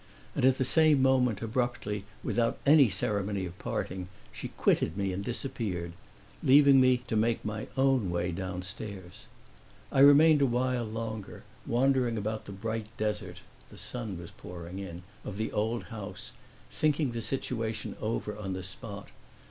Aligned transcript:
And 0.35 0.43
at 0.45 0.57
the 0.57 0.63
same 0.63 0.99
moment, 0.99 1.43
abruptly, 1.43 2.05
without 2.23 2.57
any 2.65 2.89
ceremony 2.89 3.45
of 3.45 3.55
parting, 3.59 4.07
she 4.33 4.47
quitted 4.47 4.97
me 4.97 5.13
and 5.13 5.23
disappeared, 5.23 5.93
leaving 6.41 6.81
me 6.81 7.03
to 7.05 7.15
make 7.15 7.45
my 7.45 7.67
own 7.77 8.09
way 8.09 8.31
downstairs. 8.31 9.27
I 9.91 9.99
remained 9.99 10.41
a 10.41 10.47
while 10.47 10.85
longer, 10.85 11.43
wandering 11.67 12.17
about 12.17 12.45
the 12.45 12.51
bright 12.51 12.87
desert 12.97 13.41
(the 13.69 13.77
sun 13.77 14.17
was 14.17 14.31
pouring 14.31 14.79
in) 14.79 15.03
of 15.23 15.37
the 15.37 15.51
old 15.51 15.83
house, 15.93 16.31
thinking 16.71 17.11
the 17.11 17.21
situation 17.21 17.95
over 18.01 18.35
on 18.35 18.53
the 18.53 18.63
spot. 18.63 19.09